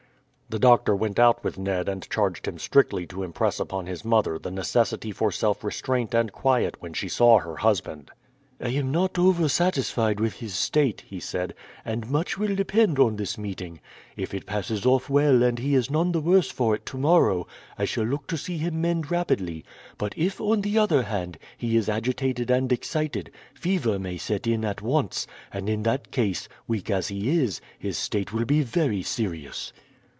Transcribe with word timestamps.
The 0.53 0.59
doctor 0.59 0.93
went 0.93 1.17
out 1.17 1.45
with 1.45 1.57
Ned 1.57 1.87
and 1.87 2.05
charged 2.09 2.45
him 2.45 2.59
strictly 2.59 3.05
to 3.07 3.23
impress 3.23 3.57
upon 3.57 3.85
his 3.85 4.03
mother 4.03 4.37
the 4.37 4.51
necessity 4.51 5.13
for 5.13 5.31
self 5.31 5.63
restraint 5.63 6.13
and 6.13 6.29
quiet 6.29 6.75
when 6.81 6.91
she 6.91 7.07
saw 7.07 7.39
her 7.39 7.55
husband. 7.55 8.11
"I 8.59 8.67
am 8.71 8.91
not 8.91 9.17
over 9.17 9.47
satisfied 9.47 10.19
with 10.19 10.41
his 10.41 10.53
state," 10.53 11.05
he 11.07 11.21
said, 11.21 11.53
"and 11.85 12.09
much 12.11 12.37
will 12.37 12.53
depend 12.53 12.99
on 12.99 13.15
this 13.15 13.37
meeting. 13.37 13.79
If 14.17 14.33
it 14.33 14.45
passes 14.45 14.85
off 14.85 15.09
well 15.09 15.41
and 15.41 15.57
he 15.57 15.73
is 15.73 15.89
none 15.89 16.11
the 16.11 16.19
worse 16.19 16.51
for 16.51 16.75
it 16.75 16.85
tomorrow, 16.85 17.47
I 17.79 17.85
shall 17.85 18.03
look 18.03 18.27
to 18.27 18.37
see 18.37 18.57
him 18.57 18.81
mend 18.81 19.09
rapidly; 19.09 19.63
but 19.97 20.13
if, 20.17 20.41
on 20.41 20.59
the 20.63 20.77
other 20.77 21.03
hand, 21.03 21.37
he 21.57 21.77
is 21.77 21.87
agitated 21.87 22.51
and 22.51 22.73
excited, 22.73 23.31
fever 23.53 23.97
may 23.97 24.17
set 24.17 24.45
in 24.47 24.65
at 24.65 24.81
once, 24.81 25.27
and 25.53 25.69
in 25.69 25.83
that 25.83 26.11
case, 26.11 26.49
weak 26.67 26.91
as 26.91 27.07
he 27.07 27.39
is, 27.41 27.61
his 27.79 27.97
state 27.97 28.33
will 28.33 28.43
be 28.43 28.63
very 28.63 29.01
serious." 29.01 29.71